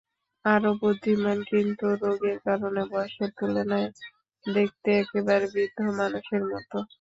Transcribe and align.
অরো 0.45 0.71
বুদ্ধিমান 0.81 1.37
কিন্তু 1.51 1.85
রোগের 2.01 2.37
কারণে 2.47 2.81
বয়সের 2.91 3.29
তুলনায় 3.37 3.89
দেখতে 4.45 4.89
একেবারে 5.01 5.45
বৃদ্ধ 5.53 5.77
মানুষের 5.99 6.43
মতো। 6.51 6.77